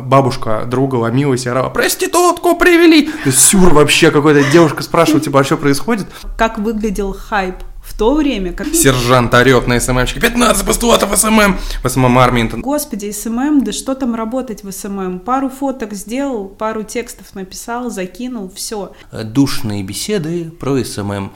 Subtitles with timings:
[0.00, 3.02] бабушка друга ломилась и орала, проститутку привели!
[3.02, 6.06] То есть сюр вообще какой-то, девушка спрашивает, типа, а что происходит?
[6.36, 8.68] Как выглядел хайп в то время, как...
[8.68, 12.50] Сержант орет на СММщике, 15 постулатов СММ, в СММ армии.
[12.54, 15.20] Господи, СММ, да что там работать в СММ?
[15.20, 18.92] Пару фоток сделал, пару текстов написал, закинул, все.
[19.12, 21.32] Душные беседы про СММ.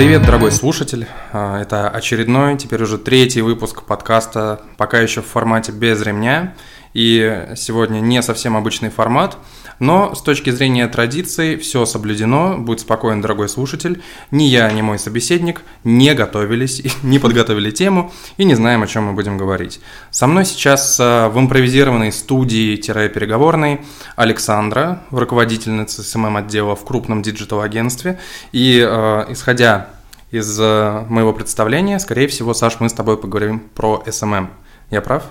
[0.00, 1.06] Привет, дорогой слушатель.
[1.30, 6.54] А, это очередной, теперь уже третий выпуск подкаста, пока еще в формате без ремня.
[6.92, 9.36] И сегодня не совсем обычный формат,
[9.78, 12.56] но с точки зрения традиций все соблюдено.
[12.58, 14.02] Будь спокоен, дорогой слушатель.
[14.30, 19.04] Ни я, ни мой собеседник не готовились, не подготовили тему и не знаем, о чем
[19.04, 19.80] мы будем говорить.
[20.10, 23.80] Со мной сейчас а, в импровизированной студии-переговорной
[24.16, 28.18] Александра, руководительница СММ-отдела в крупном диджитал-агентстве.
[28.52, 29.88] И а, исходя
[30.30, 34.50] из а, моего представления, скорее всего, Саш, мы с тобой поговорим про СММ.
[34.90, 35.24] Я прав?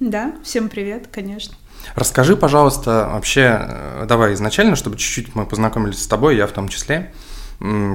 [0.00, 1.54] Да, всем привет, конечно.
[1.94, 6.68] Расскажи, пожалуйста, вообще, э, давай изначально, чтобы чуть-чуть мы познакомились с тобой, я в том
[6.68, 7.12] числе,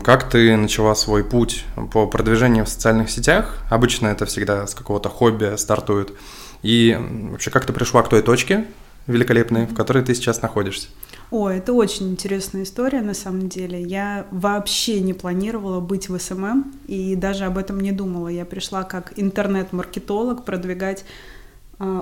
[0.04, 3.60] как ты начала свой путь по продвижению в социальных сетях?
[3.70, 6.14] Обычно это всегда с какого-то хобби стартует.
[6.64, 6.98] И
[7.32, 8.66] вообще, как ты пришла к той точке
[9.08, 10.88] великолепной, в которой ты сейчас находишься?
[11.30, 13.82] О, это очень интересная история на самом деле.
[13.82, 18.28] Я вообще не планировала быть в СММ и даже об этом не думала.
[18.28, 21.06] Я пришла как интернет-маркетолог продвигать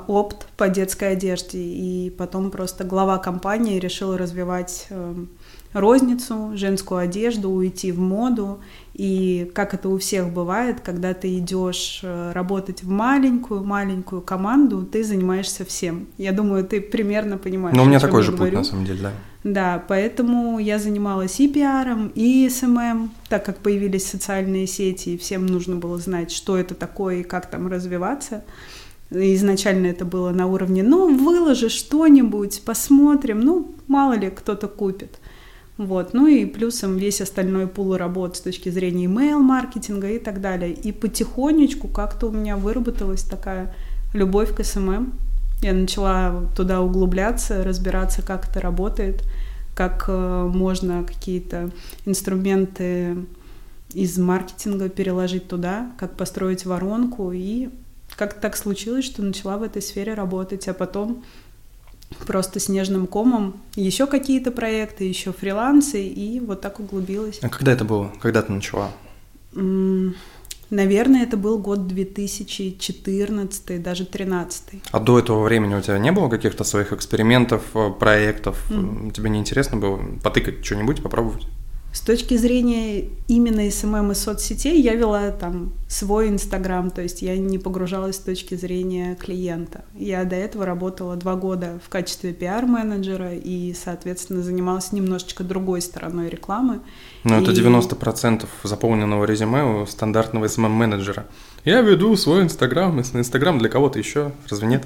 [0.07, 5.29] опт по детской одежде, и потом просто глава компании решила развивать эм,
[5.73, 8.59] розницу, женскую одежду, уйти в моду.
[8.93, 15.03] И как это у всех бывает, когда ты идешь э, работать в маленькую-маленькую команду, ты
[15.03, 16.07] занимаешься всем.
[16.17, 17.77] Я думаю, ты примерно понимаешь.
[17.77, 18.51] Ну, у меня такой же говорю.
[18.51, 19.11] путь, на самом деле, да.
[19.45, 25.45] Да, поэтому я занималась и пиаром, и СММ, так как появились социальные сети, и всем
[25.45, 28.43] нужно было знать, что это такое и как там развиваться.
[29.11, 35.19] Изначально это было на уровне, ну, выложи что-нибудь, посмотрим, ну, мало ли кто-то купит.
[35.79, 36.13] Вот.
[36.13, 40.73] Ну и плюсом весь остальной пул работ с точки зрения email-маркетинга и так далее.
[40.73, 43.73] И потихонечку как-то у меня выработалась такая
[44.13, 45.13] любовь к СММ.
[45.61, 49.23] Я начала туда углубляться, разбираться, как это работает,
[49.73, 51.71] как э, можно какие-то
[52.05, 53.15] инструменты
[53.93, 57.69] из маркетинга переложить туда, как построить воронку и
[58.19, 61.23] как так случилось, что начала в этой сфере работать, а потом
[62.27, 67.39] просто снежным комом еще какие-то проекты, еще фрилансы, и вот так углубилась.
[67.41, 68.11] А когда это было?
[68.19, 68.91] Когда ты начала?
[70.69, 74.63] Наверное, это был год 2014, даже 2013.
[74.91, 78.69] А до этого времени у тебя не было каких-то своих экспериментов, э, проектов?
[78.69, 79.11] Mm.
[79.11, 81.47] Тебе не интересно было потыкать что-нибудь, попробовать?
[81.91, 87.35] С точки зрения именно СММ и соцсетей я вела там свой Инстаграм, то есть я
[87.35, 89.83] не погружалась с точки зрения клиента.
[89.95, 96.29] Я до этого работала два года в качестве пиар-менеджера и, соответственно, занималась немножечко другой стороной
[96.29, 96.81] рекламы.
[97.23, 97.43] Ну, и...
[97.43, 101.25] это 90% заполненного резюме у стандартного СММ-менеджера.
[101.65, 104.85] Я веду свой Инстаграм, Инстаграм для кого-то еще, разве нет?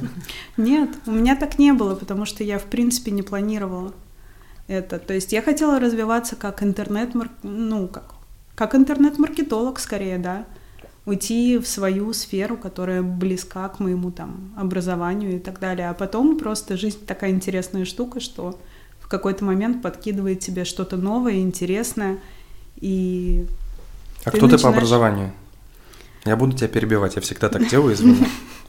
[0.56, 3.94] Нет, у меня так не было, потому что я, в принципе, не планировала
[4.68, 5.00] это.
[5.00, 7.12] То есть я хотела развиваться как интернет,
[7.44, 8.16] ну, как,
[8.56, 10.46] как интернет-маркетолог скорее, да,
[11.06, 15.90] уйти в свою сферу, которая близка к моему там образованию и так далее.
[15.90, 18.60] А потом просто жизнь такая интересная штука, что
[19.00, 22.20] в какой-то момент подкидывает тебе что-то новое, интересное,
[22.78, 23.46] и
[24.24, 24.62] А ты кто начинаешь...
[24.62, 25.34] ты по образованию?
[26.26, 28.28] Я буду тебя перебивать, я всегда так делаю, извини.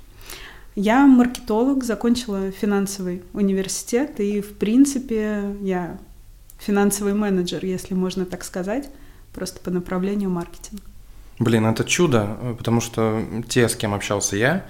[0.74, 5.98] Я маркетолог, закончила финансовый университет, и, в принципе, я
[6.58, 8.90] финансовый менеджер, если можно так сказать,
[9.32, 10.82] просто по направлению маркетинга.
[11.38, 14.64] Блин, это чудо, потому что те, с кем общался я,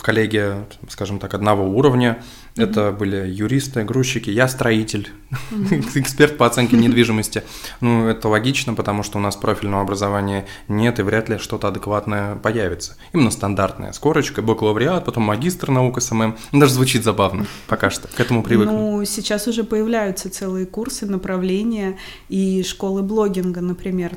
[0.00, 2.18] коллеги, скажем так, одного уровня.
[2.54, 2.62] Mm-hmm.
[2.62, 5.92] Это были юристы, грузчики, я строитель, mm-hmm.
[6.00, 7.42] эксперт по оценке недвижимости.
[7.80, 12.36] Ну, это логично, потому что у нас профильного образования нет, и вряд ли что-то адекватное
[12.36, 12.96] появится.
[13.12, 16.36] Именно стандартное, с корочкой, бакалавриат, потом магистр наук СММ.
[16.52, 18.72] Ну, даже звучит забавно, пока что, к этому привыкну.
[18.72, 21.98] Ну, сейчас уже появляются целые курсы, направления
[22.28, 24.16] и школы блогинга, например.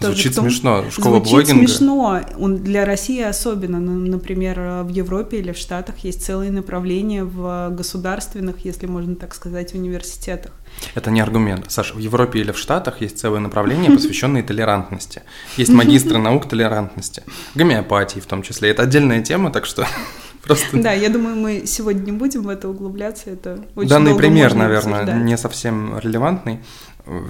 [0.00, 0.84] Звучит том, смешно.
[0.90, 1.68] Школа звучит блогинга.
[1.68, 2.20] смешно.
[2.38, 3.80] Он для России особенно.
[3.80, 9.34] Ну, например, в Европе или в Штатах есть целые направления в государственных, если можно так
[9.34, 10.52] сказать, университетах.
[10.94, 11.64] Это не аргумент.
[11.68, 15.22] Саша, в Европе или в Штатах есть целые направления, посвященные толерантности.
[15.56, 17.24] Есть магистры наук толерантности.
[17.54, 18.70] Гомеопатии в том числе.
[18.70, 19.86] Это отдельная тема, так что
[20.42, 20.80] Просто...
[20.80, 23.30] Да, я думаю, мы сегодня не будем в это углубляться.
[23.30, 25.22] Это очень Данный пример, наверное, обсуждать.
[25.24, 26.60] не совсем релевантный.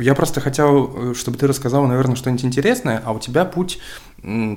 [0.01, 3.79] Я просто хотел, чтобы ты рассказал, наверное, что-нибудь интересное, а у тебя путь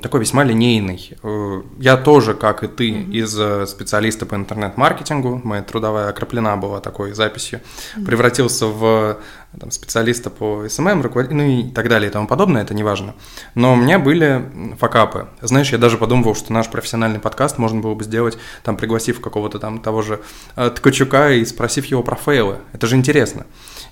[0.01, 1.15] такой весьма линейный.
[1.21, 3.11] Э, я тоже, как и ты, mm-hmm.
[3.11, 8.05] из э, специалиста по интернет-маркетингу, моя трудовая окроплена была такой записью, mm-hmm.
[8.05, 9.19] превратился в
[9.59, 13.13] там, специалиста по СММ, руководитель, ну и так далее и тому подобное, это не важно.
[13.53, 15.27] Но у меня были факапы.
[15.41, 19.59] Знаешь, я даже подумывал, что наш профессиональный подкаст можно было бы сделать, там, пригласив какого-то
[19.59, 20.21] там того же
[20.55, 22.57] э, Ткачука и спросив его про фейлы.
[22.73, 23.45] Это же интересно.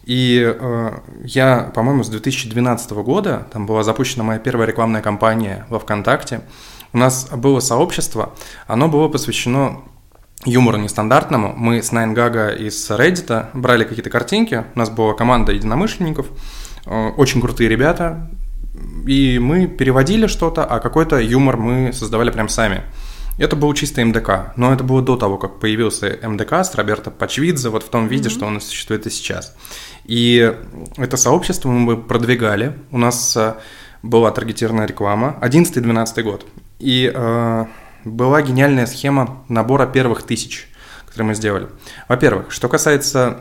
[0.04, 0.92] И э,
[1.24, 6.42] я, по-моему, с 2012 года, там была запущена моя первая рекламная кампания во ВКонтакте,
[6.92, 8.34] у нас было сообщество,
[8.66, 9.82] оно было посвящено
[10.46, 11.54] юмору нестандартному.
[11.56, 16.28] Мы с 9GAG а, из Reddit брали какие-то картинки, у нас была команда единомышленников,
[16.86, 18.30] э, очень крутые ребята,
[19.06, 22.84] и мы переводили что-то, а какой-то юмор мы создавали прям сами.
[23.40, 27.70] Это был чисто МДК, но это было до того, как появился МДК с Роберто Пачвидзе
[27.70, 28.34] вот в том виде, mm-hmm.
[28.34, 29.56] что он существует и сейчас.
[30.04, 30.54] И
[30.98, 32.78] это сообщество мы продвигали.
[32.92, 33.54] У нас э,
[34.04, 35.38] была таргетированная реклама.
[35.42, 36.46] 11-12 год.
[36.80, 37.66] И э,
[38.04, 40.68] была гениальная схема набора первых тысяч,
[41.06, 41.70] которые мы сделали.
[42.10, 43.40] Во-первых, что касается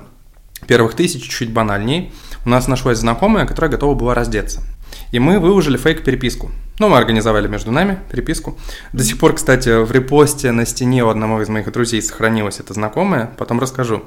[0.68, 2.12] первых тысяч, чуть банальней,
[2.44, 4.62] у нас нашлась знакомая, которая готова была раздеться.
[5.10, 6.52] И мы выложили фейк-переписку.
[6.78, 8.56] Ну, мы организовали между нами переписку.
[8.92, 12.74] До сих пор, кстати, в репосте на стене у одного из моих друзей сохранилась эта
[12.74, 14.04] знакомая, потом расскажу.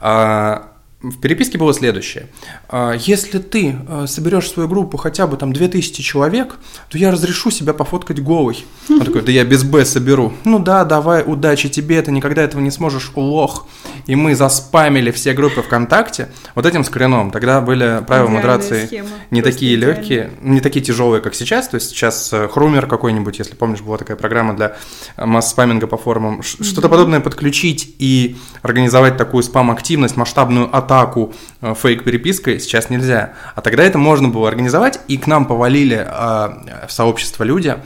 [0.00, 2.26] А, в переписке было следующее.
[2.68, 6.56] «А, если ты а, соберешь свою группу хотя бы там 2000 человек,
[6.88, 8.64] то я разрешу себя пофоткать голый.
[8.90, 10.32] Он такой, да я без Б соберу.
[10.44, 13.68] Ну да, давай, удачи тебе, ты никогда этого не сможешь, лох.
[14.06, 17.30] И мы заспамили все группы ВКонтакте вот этим скрином.
[17.30, 19.08] Тогда были правила модерации схема.
[19.30, 19.94] не Просто такие идеально.
[19.94, 21.68] легкие, не такие тяжелые, как сейчас.
[21.68, 24.76] То есть сейчас э, Хрумер какой-нибудь, если помнишь, была такая программа для
[25.16, 26.42] э, масс-спаминга по форумам.
[26.42, 33.34] Что-то подобное подключить и организовать такую спам-активность масштабную от атаку э, фейк-перепиской сейчас нельзя.
[33.54, 37.76] А тогда это можно было организовать, и к нам повалили э, в сообщество люди,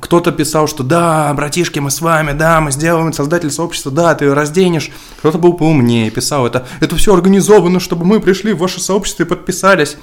[0.00, 4.26] кто-то писал, что да, братишки, мы с вами, да, мы сделаем создатель сообщества, да, ты
[4.26, 4.90] ее разденешь.
[5.18, 9.26] Кто-то был поумнее, писал это, это все организовано, чтобы мы пришли в ваше сообщество и
[9.26, 9.96] подписались.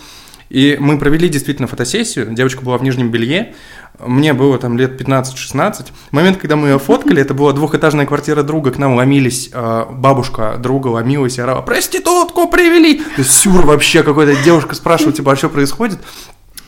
[0.53, 3.55] И мы провели действительно фотосессию, девочка была в нижнем белье,
[4.00, 5.88] мне было там лет 15-16.
[6.11, 10.57] Момент, когда мы ее фоткали, это была двухэтажная квартира друга, к нам ломились, а, бабушка
[10.59, 13.01] друга ломилась и орала, проститутку привели!
[13.23, 15.97] Сюр вообще какой-то, девушка спрашивает, типа, а что происходит?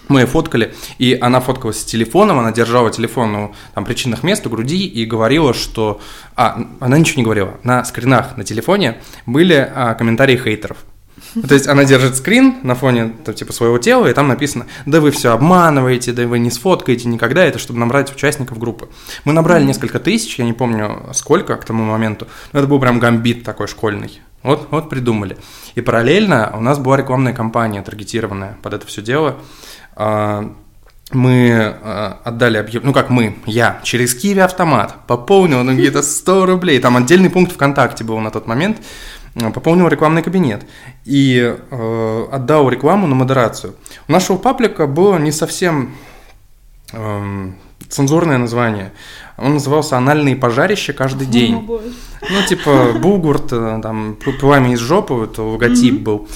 [0.08, 4.48] Мы ее фоткали, и она фоткалась с телефоном, она держала телефон у там, причинных мест
[4.48, 6.02] у груди и говорила, что...
[6.36, 7.60] А, она ничего не говорила.
[7.62, 8.98] На скринах на телефоне
[9.28, 10.78] были а, комментарии хейтеров.
[11.42, 15.02] То есть она держит скрин на фоне там, типа своего тела, и там написано, да
[15.02, 18.90] вы все обманываете, да вы не сфоткаете никогда, это чтобы набрать участников группы.
[19.26, 23.00] Мы набрали несколько тысяч, я не помню сколько к тому моменту, но это был прям
[23.00, 24.22] гамбит такой школьный.
[24.44, 25.38] Вот, вот придумали.
[25.74, 29.38] И параллельно у нас была рекламная кампания, таргетированная под это все дело.
[29.96, 30.54] А,
[31.12, 36.46] мы а, отдали объявление, ну как мы, я, через Киви автомат пополнил ну где-то 100
[36.46, 38.78] рублей, там отдельный пункт ВКонтакте был на тот момент,
[39.54, 40.66] пополнил рекламный кабинет
[41.04, 43.76] и э, отдал рекламу на модерацию.
[44.08, 45.96] У нашего паблика было не совсем
[46.94, 47.52] э,
[47.90, 48.92] цензурное название.
[49.38, 51.68] Он назывался «Анальные пожарища каждый день».
[52.28, 56.04] Ну, типа, Бугурт, э, там, пламя из жопы, это логотип mm-hmm.
[56.04, 56.28] был.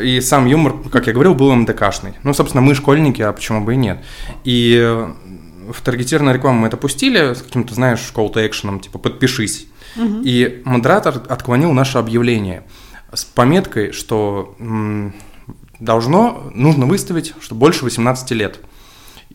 [0.00, 2.14] И сам юмор, как я говорил, был МДКшный.
[2.22, 3.98] Ну, собственно, мы школьники, а почему бы и нет.
[4.44, 5.12] И э,
[5.70, 9.66] в таргетированную рекламу мы это пустили с каким-то, знаешь, call to action, типа «подпишись».
[9.98, 12.64] И модератор отклонил наше объявление
[13.12, 14.54] с пометкой, что
[15.78, 18.60] должно, нужно выставить, что больше 18 лет.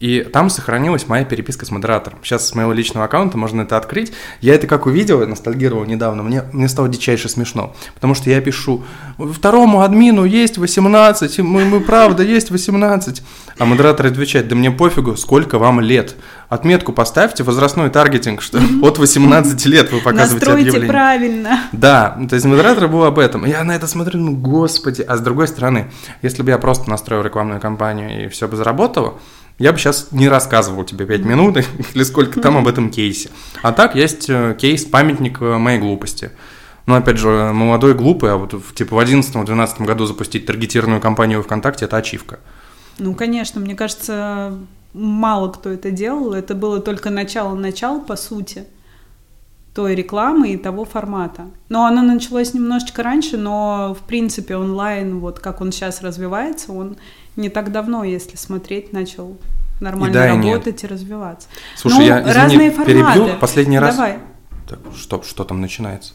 [0.02, 2.18] И там сохранилась моя переписка с модератором.
[2.24, 4.12] Сейчас с моего личного аккаунта можно это открыть.
[4.42, 7.76] Я это как увидел, ностальгировал недавно, мне, мне стало дичайше смешно.
[7.94, 8.84] Потому что я пишу,
[9.20, 13.22] второму админу есть 18, мы, мы правда есть 18.
[13.60, 16.16] А модератор отвечает, да мне пофигу, сколько вам лет.
[16.50, 20.90] Отметку поставьте, возрастной таргетинг, что от 18 лет вы показываете Настройте объявление.
[20.90, 21.60] правильно.
[21.74, 23.46] Да, то есть модератор был об этом.
[23.46, 25.04] Я на это смотрю, ну господи.
[25.04, 25.92] А с другой стороны,
[26.24, 29.20] если бы я просто настроил рекламную кампанию и все бы заработало,
[29.60, 31.58] я бы сейчас не рассказывал тебе 5 минут
[31.94, 33.30] или сколько там об этом кейсе.
[33.62, 36.32] А так есть э, кейс памятник э, моей глупости.
[36.86, 41.86] Но опять же, молодой глупый, а вот типа в 2011-2012 году запустить таргетированную кампанию ВКонтакте–
[41.86, 42.40] это ачивка.
[42.98, 44.58] Ну, конечно, мне кажется,
[44.94, 46.34] мало кто это делал.
[46.34, 48.66] Это было только начало-начало, по сути,
[49.74, 51.48] той рекламы и того формата.
[51.70, 56.98] Но оно началось немножечко раньше, но, в принципе, онлайн, вот как он сейчас развивается, он
[57.36, 59.38] не так давно, если смотреть, начал
[59.80, 61.48] нормально и да, работать и, и развиваться.
[61.76, 62.94] Слушай, ну, я извини, разные форматы.
[62.94, 63.96] перебью последний раз.
[63.96, 64.20] Давай.
[64.68, 66.14] Так, что, что там начинается?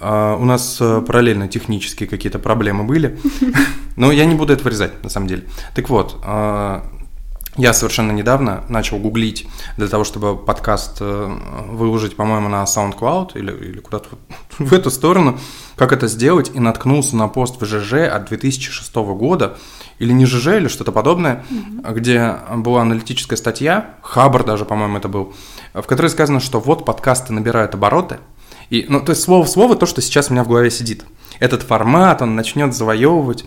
[0.00, 3.18] А, у нас а, параллельно технические какие-то проблемы были,
[3.96, 5.44] но я не буду это вырезать, на самом деле.
[5.74, 6.84] Так вот, а,
[7.56, 9.46] я совершенно недавно начал гуглить
[9.76, 14.08] для того, чтобы подкаст э, выложить, по-моему, на SoundCloud или, или куда-то
[14.58, 15.38] в эту сторону,
[15.76, 19.56] как это сделать, и наткнулся на пост в ЖЖ от 2006 года,
[19.98, 21.94] или не ЖЖ, или что-то подобное, mm-hmm.
[21.94, 25.34] где была аналитическая статья, Хабр даже, по-моему, это был,
[25.72, 28.18] в которой сказано, что вот подкасты набирают обороты,
[28.70, 31.04] и, ну, то есть слово в слово то, что сейчас у меня в голове сидит.
[31.38, 33.44] Этот формат, он начнет завоевывать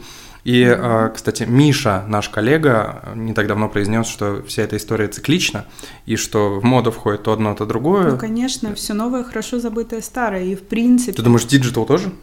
[0.47, 5.65] и, а, кстати, Миша, наш коллега, не так давно произнес, что вся эта история циклична,
[6.05, 8.11] и что в моду входит то одно, то другое.
[8.11, 11.11] Ну, конечно, все новое хорошо забытое старое, и в принципе...
[11.11, 12.13] Ты думаешь, диджитал тоже?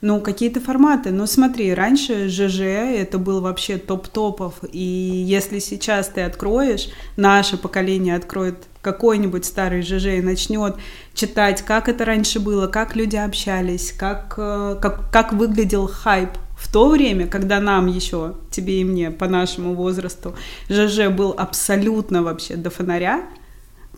[0.00, 1.12] Ну, какие-то форматы.
[1.12, 4.54] Но смотри, раньше ЖЖ это был вообще топ-топов.
[4.72, 10.74] И если сейчас ты откроешь, наше поколение откроет какой-нибудь старый ЖЖ и начнет
[11.14, 16.70] читать, как это раньше было, как люди общались, как, э, как, как выглядел хайп в
[16.72, 20.34] то время, когда нам еще, тебе и мне, по нашему возрасту,
[20.68, 23.26] ЖЖ был абсолютно вообще до фонаря,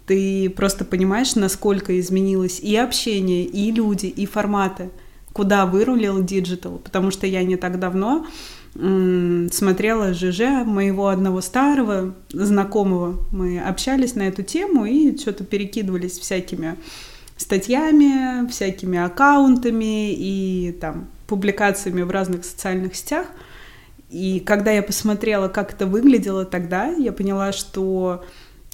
[0.07, 4.91] ты просто понимаешь, насколько изменилось и общение, и люди, и форматы,
[5.33, 8.27] куда вырулил digital, потому что я не так давно
[8.75, 13.19] смотрела ЖЖ моего одного старого знакомого.
[13.33, 16.77] Мы общались на эту тему и что-то перекидывались всякими
[17.37, 23.27] статьями, всякими аккаунтами и там публикациями в разных социальных сетях.
[24.11, 28.25] И когда я посмотрела, как это выглядело тогда, я поняла, что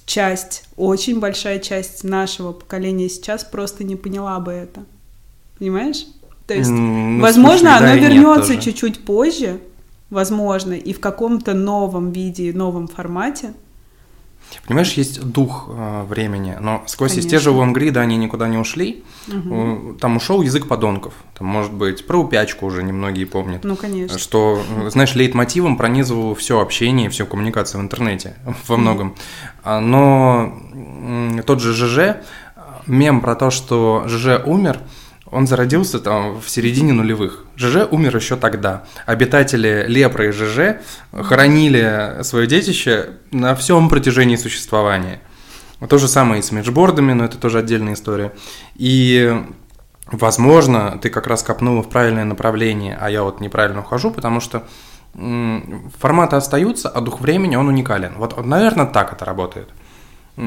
[0.05, 4.85] часть, очень большая часть нашего поколения сейчас просто не поняла бы это.
[5.59, 6.07] Понимаешь?
[6.47, 9.59] То есть, ну, возможно, оно да вернется чуть-чуть позже,
[10.09, 13.53] возможно, и в каком-то новом виде, новом формате.
[14.67, 17.29] Понимаешь, есть дух э, времени, но сквозь Конечно.
[17.29, 19.03] те же Лонгрида они никуда не ушли.
[19.27, 19.97] Угу.
[19.99, 21.13] Там ушел язык подонков.
[21.37, 23.63] Там, может быть, про упячку уже немногие помнят.
[23.63, 24.17] Ну, конечно.
[24.19, 28.35] Что, знаешь, лейтмотивом пронизывало все общение, всю коммуникацию в интернете
[28.67, 29.15] во многом.
[29.63, 29.79] Угу.
[29.79, 30.53] Но
[31.45, 32.17] тот же ЖЖ,
[32.87, 34.79] мем про то, что ЖЖ умер–
[35.31, 37.45] он зародился там в середине нулевых.
[37.55, 38.85] ЖЖ умер еще тогда.
[39.05, 40.81] Обитатели Лепры и ЖЖ
[41.11, 45.21] хоронили свое детище на всем протяжении существования.
[45.89, 48.33] То же самое и с меджбордами, но это тоже отдельная история.
[48.75, 49.43] И,
[50.11, 54.63] возможно, ты как раз копнула в правильное направление, а я вот неправильно ухожу, потому что
[55.13, 58.13] форматы остаются, а дух времени, он уникален.
[58.17, 59.69] Вот, наверное, так это работает.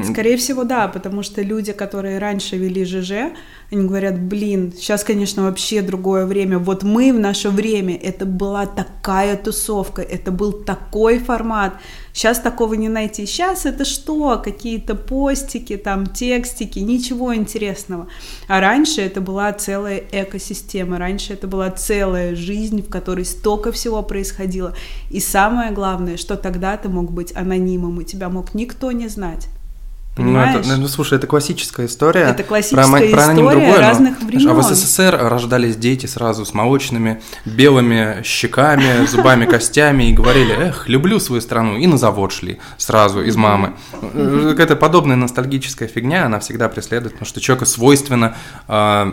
[0.03, 3.33] Скорее всего, да, потому что люди, которые раньше вели ЖЖ,
[3.71, 6.59] они говорят, блин, сейчас, конечно, вообще другое время.
[6.59, 11.73] Вот мы в наше время, это была такая тусовка, это был такой формат.
[12.13, 13.25] Сейчас такого не найти.
[13.25, 14.41] Сейчас это что?
[14.41, 18.07] Какие-то постики, там, текстики, ничего интересного.
[18.47, 24.01] А раньше это была целая экосистема, раньше это была целая жизнь, в которой столько всего
[24.03, 24.73] происходило.
[25.09, 29.49] И самое главное, что тогда ты мог быть анонимом, и тебя мог никто не знать.
[30.21, 30.65] Понимаешь?
[30.65, 32.21] Ну, это, ну, слушай, это классическая история.
[32.21, 34.49] Это классическая про, история про другое, разных но, времен.
[34.49, 40.87] А в СССР рождались дети сразу с молочными, белыми щеками, зубами, костями и говорили, эх,
[40.87, 43.73] люблю свою страну, и на завод шли сразу из мамы.
[44.01, 48.35] Какая-то подобная ностальгическая фигня, она всегда преследует, потому что человеку свойственно
[48.67, 49.11] э,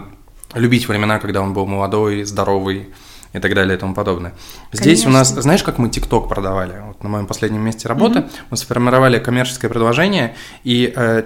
[0.55, 2.89] любить времена, когда он был молодой, здоровый,
[3.33, 4.35] и так далее и тому подобное.
[4.73, 5.11] Здесь Конечно.
[5.11, 6.75] у нас, знаешь, как мы ТикТок продавали?
[6.87, 8.31] Вот на моем последнем месте работы mm-hmm.
[8.51, 11.23] мы сформировали коммерческое предложение, и э,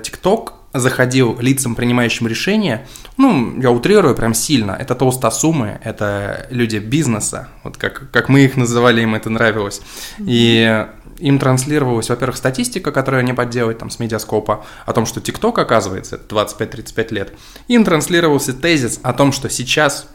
[0.75, 2.87] заходил лицам, принимающим решения,
[3.18, 8.56] ну, я утрирую прям сильно, это толстосумы, это люди бизнеса, вот как, как мы их
[8.56, 9.80] называли, им это нравилось.
[10.18, 10.25] Mm-hmm.
[10.26, 10.87] И
[11.18, 16.16] им транслировалась, во-первых, статистика, которую они подделают там с медиаскопа, о том, что ТикТок, оказывается,
[16.28, 17.32] 25-35 лет.
[17.68, 20.09] Им транслировался тезис о том, что сейчас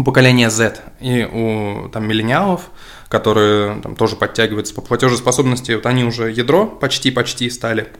[0.00, 2.70] у поколения Z и у там, миллениалов,
[3.08, 7.88] которые там, тоже подтягиваются по платежеспособности, вот они уже ядро почти-почти стали–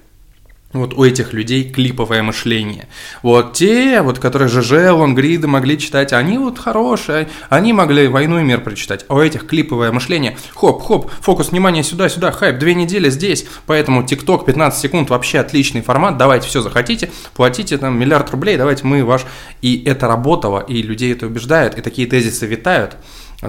[0.72, 2.86] вот у этих людей клиповое мышление.
[3.22, 8.44] Вот те, вот, которые ЖЖ, Лонгриды могли читать, они вот хорошие, они могли «Войну и
[8.44, 9.04] мир» прочитать.
[9.08, 14.46] А у этих клиповое мышление, хоп-хоп, фокус внимания сюда-сюда, хайп, две недели здесь, поэтому ТикТок
[14.46, 19.22] 15 секунд вообще отличный формат, давайте все захотите, платите там миллиард рублей, давайте мы ваш...
[19.62, 22.96] И это работало, и людей это убеждают, и такие тезисы витают.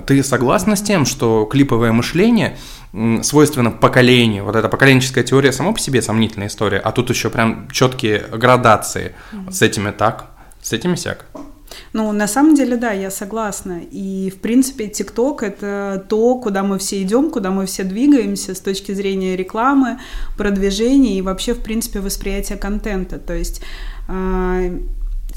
[0.05, 2.57] Ты согласна с тем, что клиповое мышление
[3.23, 4.45] свойственно поколению?
[4.45, 9.15] Вот эта поколенческая теория сама по себе сомнительная история, а тут еще прям четкие градации.
[9.33, 9.51] Mm-hmm.
[9.51, 10.27] С этими так,
[10.61, 11.25] с этими сяк.
[11.93, 13.81] Ну, на самом деле, да, я согласна.
[13.91, 18.59] И, в принципе, ТикТок— это то, куда мы все идем, куда мы все двигаемся с
[18.59, 19.99] точки зрения рекламы,
[20.37, 23.19] продвижения и вообще, в принципе, восприятия контента.
[23.19, 23.61] То есть
[24.07, 24.61] а,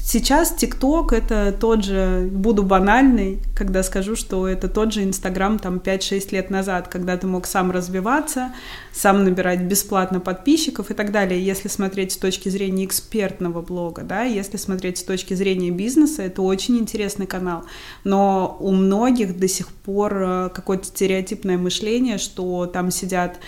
[0.07, 5.77] Сейчас ТикТок это тот же, буду банальный, когда скажу, что это тот же Инстаграм там
[5.77, 8.53] 5-6 лет назад, когда ты мог сам развиваться,
[8.93, 11.43] сам набирать бесплатно подписчиков и так далее.
[11.43, 16.43] Если смотреть с точки зрения экспертного блога, да, если смотреть с точки зрения бизнеса, это
[16.43, 17.63] очень интересный канал.
[18.03, 23.39] Но у многих до сих пор э, какое-то стереотипное мышление, что там сидят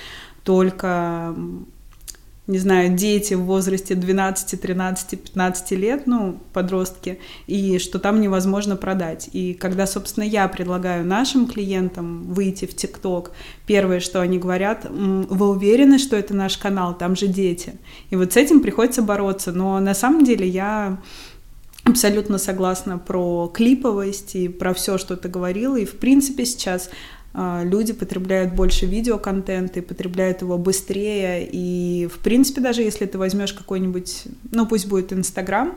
[0.44, 1.36] только
[2.48, 8.77] не знаю, дети в возрасте 12, 13, 15 лет, ну, подростки, и что там невозможно
[8.77, 9.30] продать.
[9.34, 13.32] И когда, собственно, я предлагаю нашим клиентам выйти в ТикТок,
[13.66, 17.74] первое, что они говорят, вы уверены, что это наш канал, там же дети.
[18.12, 19.51] И вот с этим приходится бороться.
[19.51, 21.00] Но на самом деле я
[21.84, 25.75] абсолютно согласна про клиповость и про все, что ты говорила.
[25.75, 26.89] И, в принципе, сейчас
[27.34, 31.48] люди потребляют больше видеоконтента и потребляют его быстрее.
[31.51, 35.75] И, в принципе, даже если ты возьмешь какой-нибудь, ну пусть будет Инстаграм,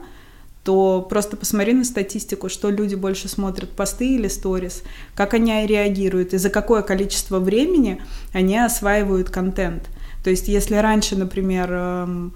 [0.65, 4.83] то просто посмотри на статистику, что люди больше смотрят, посты или сторис,
[5.15, 8.03] как они реагируют и за какое количество времени
[8.33, 9.89] они осваивают контент.
[10.23, 12.35] То есть, если раньше, например, эм,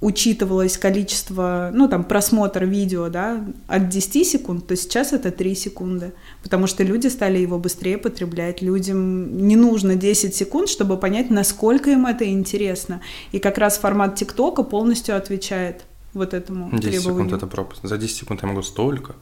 [0.00, 6.12] учитывалось количество, ну, там, просмотр видео, да, от 10 секунд, то сейчас это 3 секунды,
[6.42, 8.62] потому что люди стали его быстрее потреблять.
[8.62, 13.00] Людям не нужно 10 секунд, чтобы понять, насколько им это интересно.
[13.32, 17.28] И как раз формат ТикТока полностью отвечает вот этому 10 требованию.
[17.28, 17.80] секунд это пропуск.
[17.86, 19.14] За 10 секунд я могу столько.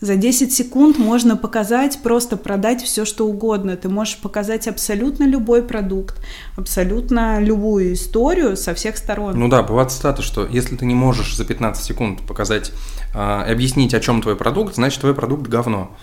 [0.00, 3.76] За 10 секунд можно показать, просто продать все, что угодно.
[3.76, 6.16] Ты можешь показать абсолютно любой продукт,
[6.56, 9.38] абсолютно любую историю со всех сторон.
[9.38, 12.72] Ну да, бывает цитата, что если ты не можешь за 15 секунд показать
[13.14, 15.94] э, объяснить, о чем твой продукт, значит твой продукт говно.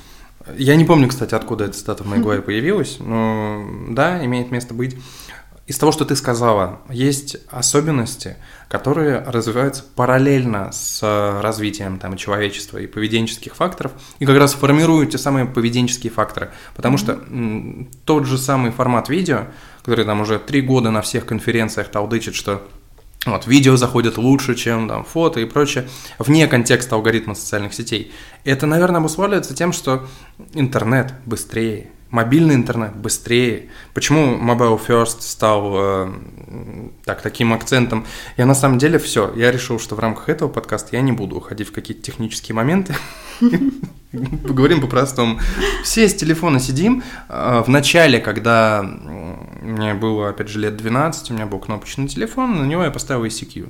[0.55, 4.75] Я не помню, кстати, откуда эта цитата в моей голове появилась, но да, имеет место
[4.75, 4.95] быть.
[5.67, 8.37] Из того, что ты сказала, есть особенности,
[8.69, 11.01] которые развиваются параллельно с
[11.41, 16.51] развитием там, человечества и поведенческих факторов, и как раз формируют те самые поведенческие факторы.
[16.73, 16.99] Потому mm-hmm.
[16.99, 19.47] что м, тот же самый формат видео,
[19.83, 22.65] который там уже три года на всех конференциях талдычит, что
[23.25, 28.13] вот, видео заходит лучше, чем там, фото и прочее, вне контекста алгоритма социальных сетей.
[28.45, 30.07] Это, наверное, обуславливается тем, что
[30.53, 33.69] интернет быстрее, мобильный интернет быстрее.
[33.93, 36.13] Почему Mobile First стал э,
[37.03, 38.05] так, таким акцентом?
[38.37, 41.37] Я на самом деле все, я решил, что в рамках этого подкаста я не буду
[41.37, 42.95] уходить в какие-то технические моменты.
[44.47, 45.39] Поговорим по-простому.
[45.83, 47.03] Все с телефона сидим.
[47.29, 48.83] Э, в начале, когда
[49.61, 53.25] мне было, опять же, лет 12, у меня был кнопочный телефон, на него я поставил
[53.25, 53.69] ICQ.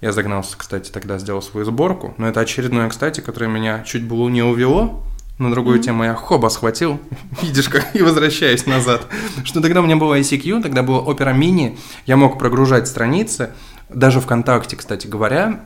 [0.00, 4.28] Я загнался, кстати, тогда сделал свою сборку, но это очередное, кстати, которое меня чуть было
[4.28, 5.02] не увело,
[5.38, 5.82] на другую mm-hmm.
[5.82, 6.98] тему я хоба схватил,
[7.42, 9.06] видишь, как и возвращаюсь назад.
[9.44, 13.52] Что тогда у меня было ICQ, тогда было Opera Mini, я мог прогружать страницы,
[13.88, 15.64] даже ВКонтакте, кстати говоря,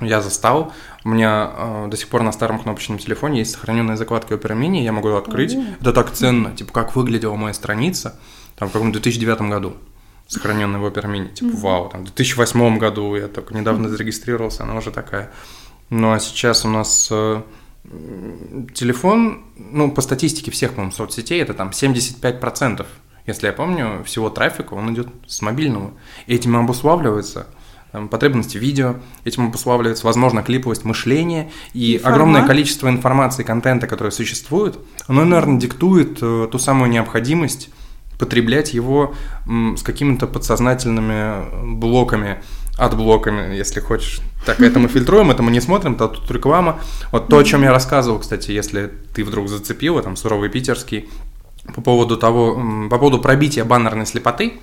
[0.00, 0.72] я застал,
[1.04, 4.82] у меня э, до сих пор на старом кнопочном телефоне есть сохраненная закладка Opera Mini,
[4.82, 5.80] я могу ее открыть, mm-hmm.
[5.80, 8.18] это так ценно, типа, как выглядела моя страница,
[8.56, 9.74] там, в каком-то 2009 году,
[10.28, 11.60] сохраненная в Opera Mini, типа, mm-hmm.
[11.60, 15.30] вау, там, в 2008 году я только недавно зарегистрировался, она уже такая.
[15.90, 17.08] Ну, а сейчас у нас...
[17.10, 17.42] Э,
[18.74, 22.86] телефон, ну, по статистике всех, по-моему, соцсетей, это там 75%,
[23.26, 25.92] если я помню, всего трафика, он идет с мобильного.
[26.26, 27.46] И этим обуславливается
[27.92, 31.50] там, потребности видео, этим обуславливается, возможно, клиповость мышления.
[31.72, 37.70] И, и огромное количество информации, контента, который существует, оно, наверное, диктует э, ту самую необходимость
[38.18, 39.14] потреблять его
[39.46, 42.42] м, с какими-то подсознательными блоками
[42.80, 44.20] адблоками, если хочешь.
[44.46, 46.80] Так, это мы фильтруем, это мы не смотрим, то тут реклама.
[47.12, 51.08] Вот то, о чем я рассказывал, кстати, если ты вдруг зацепила, там, суровый питерский,
[51.74, 52.54] по поводу того,
[52.88, 54.54] по поводу пробития баннерной слепоты,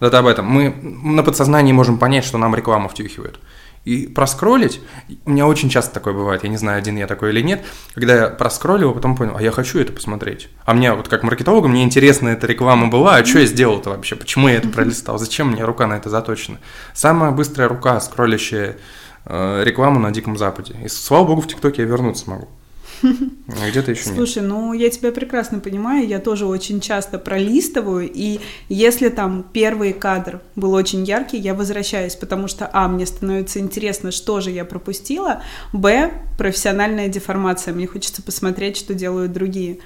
[0.00, 0.46] вот это об этом.
[0.46, 3.38] Мы на подсознании можем понять, что нам рекламу втюхивают
[3.84, 4.80] и проскролить.
[5.24, 7.64] У меня очень часто такое бывает, я не знаю, один я такой или нет,
[7.94, 10.48] когда я проскроллил, потом понял, а я хочу это посмотреть.
[10.64, 14.16] А мне вот как маркетологу, мне интересно эта реклама была, а что я сделал-то вообще,
[14.16, 16.58] почему я это пролистал, зачем мне рука на это заточена.
[16.94, 18.76] Самая быстрая рука, скроллящая
[19.24, 20.76] э, рекламу на Диком Западе.
[20.84, 22.48] И слава богу, в ТикТоке я вернуться могу.
[23.02, 28.40] А где-то еще Слушай, ну я тебя прекрасно понимаю, я тоже очень часто пролистываю, и
[28.68, 34.10] если там первый кадр был очень яркий, я возвращаюсь, потому что, а, мне становится интересно,
[34.10, 39.78] что же я пропустила, б, профессиональная деформация, мне хочется посмотреть, что делают другие.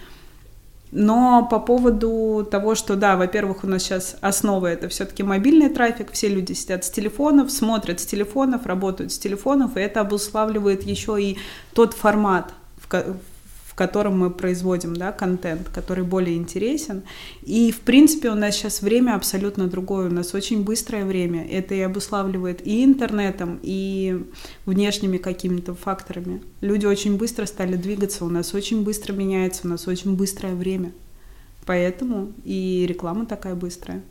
[0.96, 6.12] Но по поводу того, что да, во-первых, у нас сейчас основа это все-таки мобильный трафик,
[6.12, 11.20] все люди сидят с телефонов, смотрят с телефонов, работают с телефонов, и это обуславливает еще
[11.20, 11.38] и
[11.72, 12.54] тот формат,
[12.88, 13.16] в,
[13.74, 17.02] в котором мы производим да, контент, который более интересен.
[17.42, 20.08] И, в принципе, у нас сейчас время абсолютно другое.
[20.08, 21.44] У нас очень быстрое время.
[21.44, 24.24] Это и обуславливает и интернетом, и
[24.64, 26.40] внешними какими-то факторами.
[26.60, 30.92] Люди очень быстро стали двигаться, у нас очень быстро меняется, у нас очень быстрое время.
[31.66, 34.02] Поэтому и реклама такая быстрая,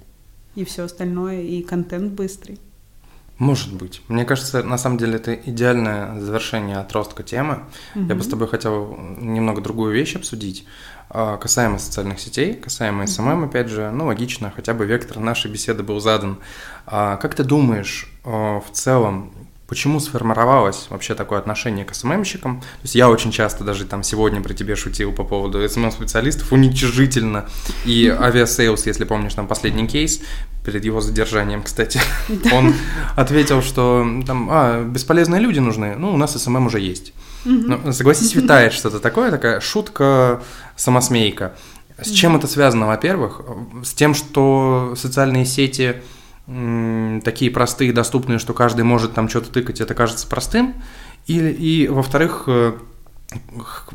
[0.56, 2.60] и все остальное, и контент быстрый.
[3.44, 4.02] Может быть.
[4.08, 7.64] Мне кажется, на самом деле это идеальное завершение отростка темы.
[7.94, 8.06] Угу.
[8.06, 10.66] Я бы с тобой хотел немного другую вещь обсудить.
[11.10, 15.84] А, касаемо социальных сетей, касаемо SMM, опять же, ну, логично, хотя бы вектор нашей беседы
[15.84, 16.40] был задан.
[16.86, 19.34] А, как ты думаешь, а, в целом,
[19.68, 22.60] Почему сформировалось вообще такое отношение к СММщикам?
[22.60, 27.48] То есть я очень часто даже там сегодня при тебе шутил по поводу SMM-специалистов уничижительно.
[27.86, 30.22] И Aviasales, если помнишь, там последний кейс,
[30.66, 32.00] перед его задержанием, кстати,
[32.54, 32.74] он
[33.16, 37.14] ответил, что там, а, бесполезные люди нужны, ну, у нас SMM уже есть.
[37.46, 40.42] Ну, согласись, витает что-то такое, такая шутка,
[40.76, 41.56] самосмейка.
[42.02, 43.42] С чем это связано, во-первых?
[43.84, 46.02] С тем, что социальные сети
[46.46, 50.76] такие простые, доступные, что каждый может там что-то тыкать, это кажется простым.
[51.26, 52.74] И, и во-вторых, э,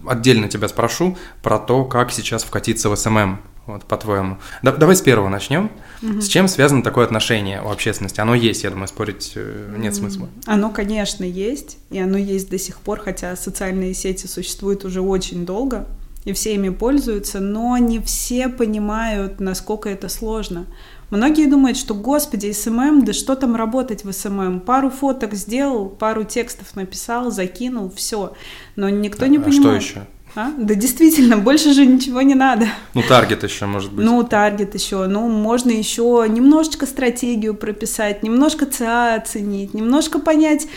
[0.06, 4.38] отдельно тебя спрошу про то, как сейчас вкатиться в SMM, вот, по-твоему.
[4.62, 5.70] Да, давай с первого начнем.
[6.02, 6.22] Угу.
[6.22, 8.20] С чем связано такое отношение у общественности?
[8.20, 10.30] Оно есть, я думаю, спорить э, нет смысла.
[10.46, 15.44] Оно, конечно, есть, и оно есть до сих пор, хотя социальные сети существуют уже очень
[15.44, 15.86] долго,
[16.24, 20.66] и все ими пользуются, но не все понимают, насколько это сложно.
[21.10, 24.60] Многие думают, что, господи, SMM, да что там работать в SMM?
[24.60, 28.34] Пару фоток сделал, пару текстов написал, закинул, все.
[28.76, 29.78] Но никто а, не понимает.
[29.78, 30.06] А что еще?
[30.34, 30.52] А?
[30.58, 32.66] Да действительно, больше же ничего не надо.
[32.92, 34.04] Ну, таргет еще, может быть.
[34.04, 35.06] Ну, таргет еще.
[35.06, 40.68] Ну, можно еще немножечко стратегию прописать, немножко ЦА оценить, немножко понять,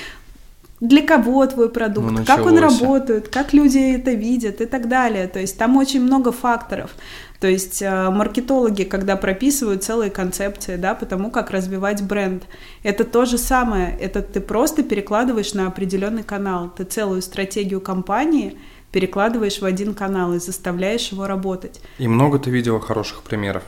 [0.81, 5.27] для кого твой продукт, ну, как он работает, как люди это видят и так далее.
[5.27, 6.91] То есть там очень много факторов.
[7.39, 12.43] То есть э, маркетологи, когда прописывают целые концепции, да, по тому, как развивать бренд,
[12.83, 13.95] это то же самое.
[13.99, 16.71] Это ты просто перекладываешь на определенный канал.
[16.75, 18.57] Ты целую стратегию компании
[18.91, 21.79] перекладываешь в один канал и заставляешь его работать.
[21.99, 23.63] И много ты видела хороших примеров?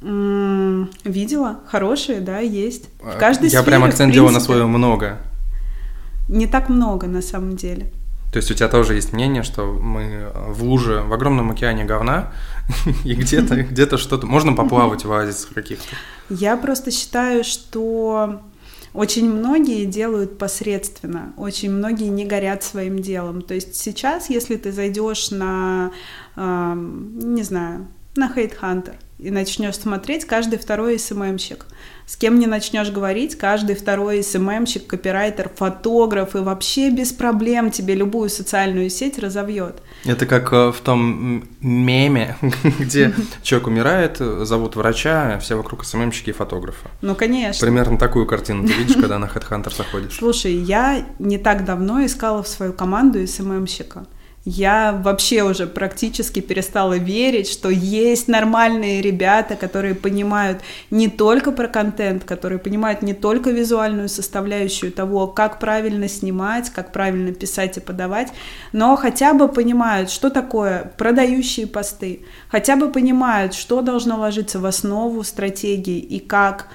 [0.00, 2.88] М-м, видела, хорошие, да, есть.
[3.00, 5.18] В каждой Я сфере, прям акцент делаю на свое много.
[6.30, 7.90] Не так много на самом деле.
[8.32, 12.32] То есть у тебя тоже есть мнение, что мы в луже, в огромном океане говна,
[13.04, 14.26] и где-то где что-то...
[14.26, 15.96] Можно поплавать в оазисах каких-то?
[16.28, 18.40] Я просто считаю, что
[18.92, 23.42] очень многие делают посредственно, очень многие не горят своим делом.
[23.42, 25.90] То есть сейчас, если ты зайдешь на,
[26.36, 31.66] э, не знаю, на Hunter и начнешь смотреть, каждый второй СММщик–
[32.10, 37.94] с кем не начнешь говорить, каждый второй СММщик, копирайтер, фотограф и вообще без проблем тебе
[37.94, 39.80] любую социальную сеть разовьет.
[40.04, 42.36] Это как э, в том меме,
[42.80, 46.88] где человек умирает, зовут врача, все вокруг СММщики и фотографы.
[47.00, 47.64] Ну, конечно.
[47.64, 50.16] Примерно такую картину ты видишь, когда на HeadHunter заходишь.
[50.16, 54.04] Слушай, я не так давно искала в свою команду СММщика
[54.44, 61.68] я вообще уже практически перестала верить, что есть нормальные ребята, которые понимают не только про
[61.68, 67.80] контент, которые понимают не только визуальную составляющую того, как правильно снимать, как правильно писать и
[67.80, 68.32] подавать,
[68.72, 74.64] но хотя бы понимают, что такое продающие посты, хотя бы понимают, что должно ложиться в
[74.64, 76.68] основу стратегии и как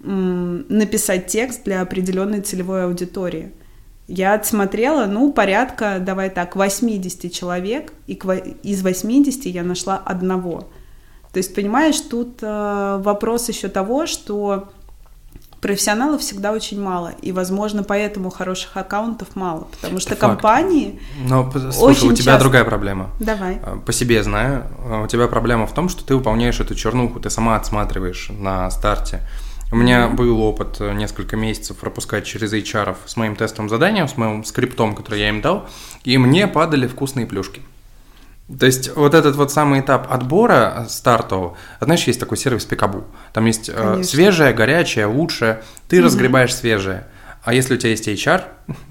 [0.00, 3.52] написать текст для определенной целевой аудитории.
[4.08, 8.14] Я отсмотрела, ну, порядка, давай так, 80 человек, и
[8.62, 10.68] из 80 я нашла одного.
[11.32, 14.68] То есть, понимаешь, тут э, вопрос еще того, что
[15.62, 20.20] профессионалов всегда очень мало, и, возможно, поэтому хороших аккаунтов мало, потому что Факт.
[20.20, 22.40] компании Но, слушай, очень у тебя часто...
[22.40, 23.10] другая проблема.
[23.20, 23.60] Давай.
[23.62, 27.20] А, по себе знаю, а, у тебя проблема в том, что ты выполняешь эту чернуху,
[27.20, 29.20] ты сама отсматриваешь на старте.
[29.72, 34.18] У меня был опыт э, несколько месяцев пропускать через HR с моим тестовым заданием, с
[34.18, 35.66] моим скриптом, который я им дал,
[36.04, 37.62] и мне падали вкусные плюшки.
[38.58, 43.04] То есть вот этот вот самый этап отбора стартового, знаешь, есть такой сервис Пикабу.
[43.32, 45.62] Там есть э, свежее, горячее, лучшее.
[45.88, 46.04] Ты mm-hmm.
[46.04, 47.06] разгребаешь свежее.
[47.42, 48.44] А если у тебя есть HR,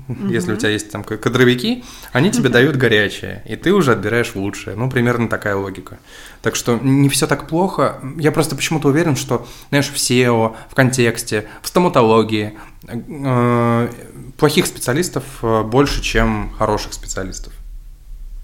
[0.09, 0.27] угу.
[0.29, 4.75] если у тебя есть там кадровики, они тебе дают горячее, и ты уже отбираешь лучшее.
[4.75, 5.99] Ну, примерно такая логика.
[6.41, 8.01] Так что не все так плохо.
[8.17, 13.89] Я просто почему-то уверен, что, знаешь, в SEO, в контексте, в стоматологии э,
[14.37, 17.53] плохих специалистов э, больше, чем хороших специалистов.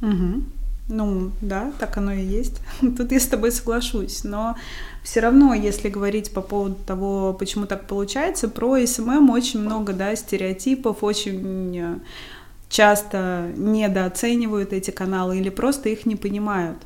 [0.02, 0.44] Угу.
[0.90, 2.62] Ну, да, так оно и есть.
[2.98, 4.24] Тут я с тобой соглашусь.
[4.24, 4.56] Но
[5.04, 10.16] все равно, если говорить по поводу того, почему так получается, про SMM очень много, да,
[10.16, 12.02] стереотипов, очень
[12.70, 16.78] часто недооценивают эти каналы или просто их не понимают.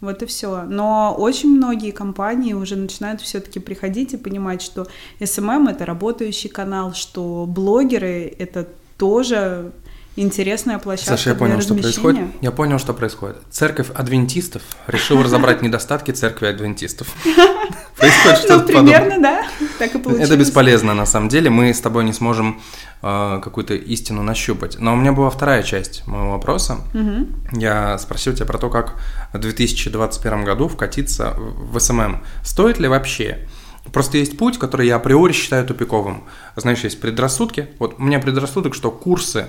[0.00, 0.62] Вот и все.
[0.62, 4.86] Но очень многие компании уже начинают все-таки приходить и понимать, что
[5.18, 9.72] SMM это работающий канал, что блогеры это тоже
[10.20, 12.26] интересная площадка Саша, я понял, что происходит.
[12.40, 13.36] Я понял, что происходит.
[13.50, 17.08] Церковь адвентистов решила разобрать недостатки церкви адвентистов.
[17.96, 19.00] Происходит Ну, что-то подобное.
[19.00, 19.42] примерно, да,
[19.78, 20.28] так и получилось.
[20.28, 21.50] Это бесполезно, на самом деле.
[21.50, 22.60] Мы с тобой не сможем
[23.02, 24.78] э, какую-то истину нащупать.
[24.78, 26.78] Но у меня была вторая часть моего вопроса.
[27.52, 29.00] Я спросил тебя про то, как
[29.32, 32.22] в 2021 году вкатиться в SMM.
[32.44, 33.48] Стоит ли вообще?
[33.92, 36.24] Просто есть путь, который я априори считаю тупиковым.
[36.56, 37.68] Знаешь, есть предрассудки.
[37.78, 39.48] Вот у меня предрассудок, что курсы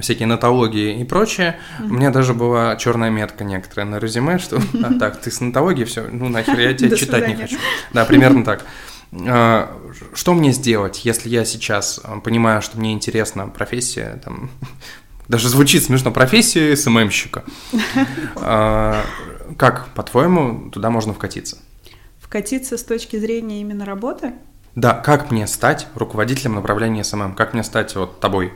[0.00, 1.58] всякие натологии и прочее.
[1.78, 5.86] У меня даже была черная метка некоторая на резюме, что «А, так, ты с натологией
[5.86, 7.56] все, ну нахер, я тебя читать не хочу.
[7.92, 8.64] Да, примерно так.
[9.12, 9.76] А,
[10.14, 14.50] Что мне сделать, если я сейчас а, понимаю, что мне интересна профессия, там,
[15.28, 17.44] даже звучит смешно, профессия СММщика.
[18.36, 19.04] А,
[19.56, 21.58] Как, по-твоему, туда можно вкатиться?
[22.20, 24.34] Вкатиться с точки зрения именно работы?
[24.76, 27.34] Да, как мне стать руководителем направления SMM?
[27.34, 28.52] Как мне стать вот тобой?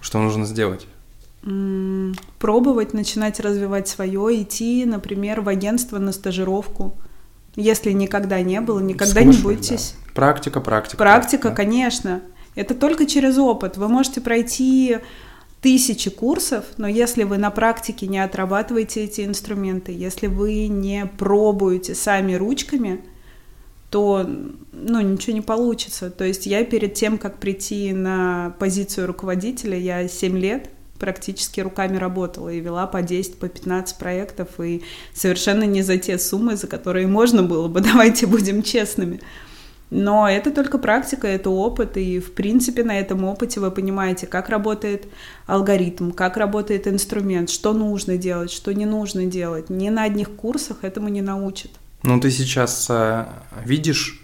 [0.00, 0.86] Что нужно сделать?
[2.38, 6.94] Пробовать, начинать развивать свое, идти, например, в агентство на стажировку.
[7.56, 9.94] Если никогда не было, никогда не Слушай, бойтесь.
[10.06, 10.12] да.
[10.14, 10.96] Практика, практика.
[10.96, 11.54] Практика, да.
[11.54, 12.22] конечно.
[12.54, 13.76] Это только через опыт.
[13.76, 14.98] Вы можете пройти
[15.60, 21.94] тысячи курсов, но если вы на практике не отрабатываете эти инструменты, если вы не пробуете
[21.94, 23.00] сами ручками,
[23.90, 24.28] то
[24.72, 26.10] ну, ничего не получится.
[26.10, 31.96] То есть я перед тем, как прийти на позицию руководителя, я 7 лет практически руками
[31.96, 34.82] работала и вела по 10, по 15 проектов, и
[35.14, 39.20] совершенно не за те суммы, за которые можно было бы, давайте будем честными.
[39.90, 44.50] Но это только практика, это опыт, и в принципе на этом опыте вы понимаете, как
[44.50, 45.06] работает
[45.46, 49.70] алгоритм, как работает инструмент, что нужно делать, что не нужно делать.
[49.70, 51.70] Ни на одних курсах этому не научат.
[52.02, 53.26] Ну, ты сейчас э,
[53.64, 54.20] видишь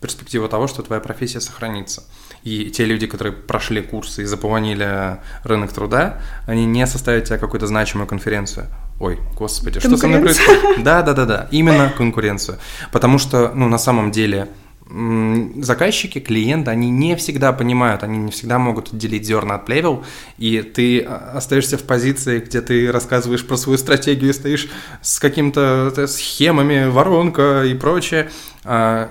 [0.00, 2.04] перспективу того, что твоя профессия сохранится.
[2.42, 7.66] И те люди, которые прошли курсы и заполонили рынок труда, они не составят тебе какую-то
[7.66, 8.66] значимую конференцию.
[9.00, 10.84] Ой, господи, что со мной происходит?
[10.84, 12.58] Да, да, да, да, именно конкуренцию.
[12.92, 14.48] Потому что, ну, на самом деле,
[14.88, 20.04] заказчики, клиенты, они не всегда понимают, они не всегда могут отделить зерна от плевел,
[20.38, 24.68] и ты а, остаешься в позиции, где ты рассказываешь про свою стратегию, стоишь
[25.02, 28.30] с какими-то э, схемами, воронка и прочее.
[28.64, 29.10] А,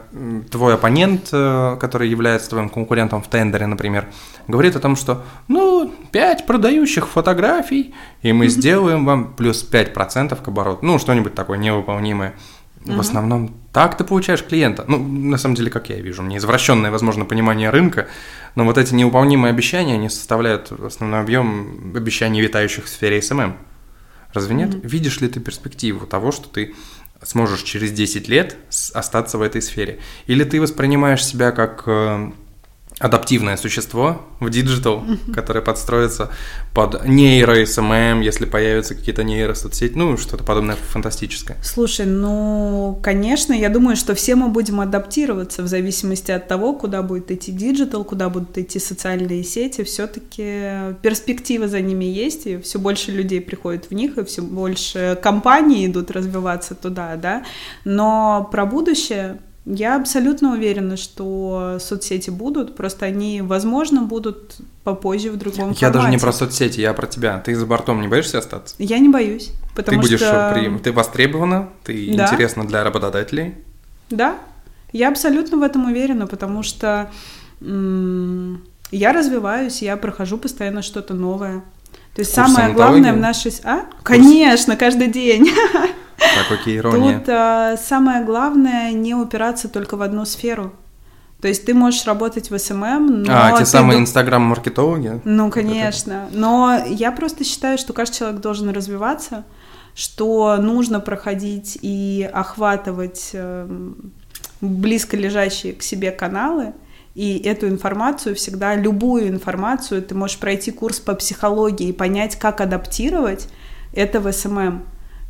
[0.50, 4.08] Твой оппонент, э, который является твоим конкурентом в тендере, например,
[4.48, 10.48] говорит о том, что, ну, 5 продающих фотографий, и мы сделаем вам плюс 5% к
[10.48, 10.86] обороту.
[10.86, 12.34] Ну, что-нибудь такое невыполнимое.
[12.86, 14.86] В основном так ты получаешь клиента.
[14.88, 18.08] Ну, на самом деле, как я вижу, меня извращенное, возможно, понимание рынка,
[18.56, 23.58] но вот эти невыполнимые обещания, они составляют основной объем обещаний, витающих в сфере SMM.
[24.32, 24.70] Разве нет?
[24.82, 26.74] Видишь ли ты перспективу того, что ты
[27.22, 28.56] сможешь через 10 лет
[28.94, 30.00] остаться в этой сфере?
[30.26, 32.32] Или ты воспринимаешь себя как э,
[33.00, 35.04] адаптивное существо в digital,
[35.34, 36.30] которое подстроится
[36.74, 41.58] под нейро-SMM, если появятся какие-то нейросоцсети, ну, что-то подобное фантастическое.
[41.62, 47.02] Слушай, ну, конечно, я думаю, что все мы будем адаптироваться в зависимости от того, куда
[47.02, 49.84] будет идти digital, куда будут идти социальные сети.
[49.84, 55.20] Все-таки перспектива за ними есть, и все больше людей приходит в них, и все больше
[55.22, 57.44] компаний идут развиваться туда, да.
[57.84, 65.38] Но про будущее я абсолютно уверена, что соцсети будут, просто они, возможно, будут попозже в
[65.38, 66.19] другом Я даже не формате.
[66.19, 67.39] про соцсети, я про тебя.
[67.39, 68.75] Ты за бортом не боишься остаться?
[68.78, 70.51] Я не боюсь, потому ты будешь что...
[70.54, 72.25] при- ты востребована, ты Да.
[72.25, 73.56] интересна для работодателей.
[74.12, 74.36] Да,
[74.93, 77.10] я абсолютно в этом уверена, потому что
[77.62, 81.63] м, я развиваюсь, я прохожу постоянно что-то новое.
[82.15, 83.51] То есть Курсы самое главное в нашей...
[83.63, 83.86] А?
[84.04, 85.49] Конечно, каждый день.
[86.36, 87.20] Так, окей, ирония.
[87.20, 90.74] Тут а, самое главное не упираться только в одну сферу.
[91.42, 93.26] То есть ты можешь работать в SMM, но...
[93.30, 95.22] а, те самые инстаграм-маркетологи?
[95.26, 96.28] Ну, конечно.
[96.32, 99.44] Но я просто считаю, что каждый человек должен развиваться,
[99.94, 104.14] что нужно проходить и охватывать эм,
[104.62, 106.74] близко лежащие к себе каналы,
[107.16, 112.60] и эту информацию всегда, любую информацию, ты можешь пройти курс по психологии и понять, как
[112.60, 113.48] адаптировать
[113.94, 114.84] это в SMM.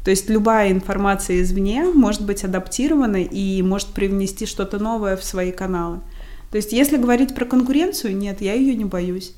[0.06, 5.52] То есть любая информация извне может быть адаптирована и может привнести что-то новое в свои
[5.52, 6.00] каналы.
[6.52, 9.34] То есть если говорить про конкуренцию, нет, я ее не боюсь.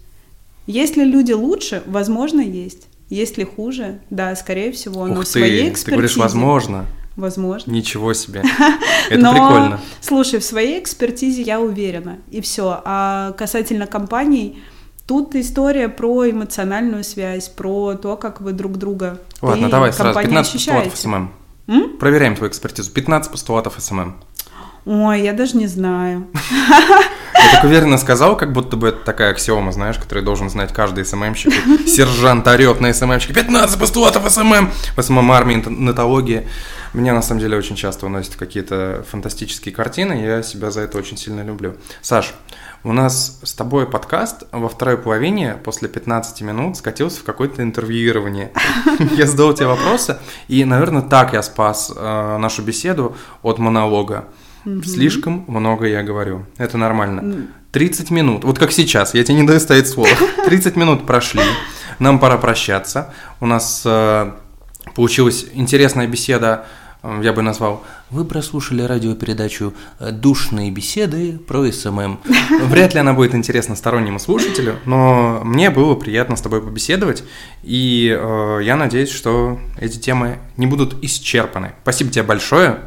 [0.65, 2.87] Если люди лучше, возможно, есть.
[3.09, 5.85] Если хуже, да, скорее всего, но Ух в своей ты, экспертизе...
[5.85, 6.85] ты говоришь, возможно.
[7.15, 7.71] Возможно.
[7.71, 8.43] Ничего себе.
[9.09, 9.79] Это Но, прикольно.
[10.01, 12.81] Слушай, в своей экспертизе я уверена, и все.
[12.83, 14.61] А касательно компаний,
[15.07, 20.13] Тут история про эмоциональную связь, про то, как вы друг друга Ладно, ты, давай сразу
[20.13, 21.01] компания 15 постулатов ощущаете.
[21.01, 21.31] SMM.
[21.67, 21.97] М?
[21.97, 22.91] Проверяем твою экспертизу.
[22.91, 24.17] 15 постулатов SMM.
[24.85, 26.27] Ой, я даже не знаю.
[27.33, 31.05] Я так уверенно сказал, как будто бы это такая аксиома, знаешь, которую должен знать каждый
[31.05, 31.53] SMM-щик.
[31.85, 33.33] И Сержант орет на SMM-щика.
[33.33, 34.71] 15 постулатов SMM!
[34.95, 36.47] В SMM армии, нотологии.
[36.93, 40.13] Меня на самом деле очень часто уносят какие-то фантастические картины.
[40.13, 41.75] Я себя за это очень сильно люблю.
[42.01, 42.33] Саш,
[42.87, 48.53] у нас с тобой подкаст во второй половине после 15 минут скатился в какое-то интервьюирование.
[49.17, 54.29] Я задал тебе вопросы, и, наверное, так я спас э, нашу беседу от монолога.
[54.85, 56.45] Слишком много я говорю.
[56.57, 57.47] Это нормально.
[57.73, 60.09] 30 минут, вот как сейчас, я тебе не даю ставить слово.
[60.45, 61.43] 30 минут прошли,
[61.99, 63.13] нам пора прощаться.
[63.41, 64.31] У нас э,
[64.95, 66.65] получилась интересная беседа,
[67.03, 67.83] я бы назвал.
[68.09, 72.19] Вы прослушали радиопередачу э, «Душные беседы про SMM».
[72.63, 77.23] Вряд ли она будет интересна стороннему слушателю, но мне было приятно с тобой побеседовать,
[77.63, 81.73] и э, я надеюсь, что эти темы не будут исчерпаны.
[81.83, 82.79] Спасибо тебе большое.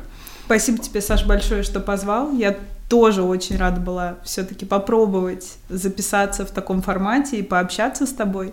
[0.47, 2.33] Спасибо тебе, Саш, большое, что позвал.
[2.33, 8.53] Я тоже очень рада была все-таки попробовать записаться в таком формате и пообщаться с тобой.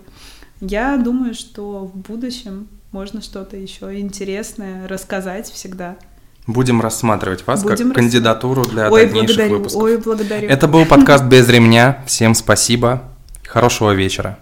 [0.61, 5.97] Я думаю, что в будущем можно что-то еще интересное рассказать всегда.
[6.45, 9.81] Будем рассматривать вас Будем как кандидатуру для Ой, дальнейших благодарю, выпусков.
[9.81, 10.47] ой, благодарю.
[10.47, 12.03] Это был подкаст без ремня.
[12.07, 13.03] Всем спасибо.
[13.45, 14.39] Хорошего вечера.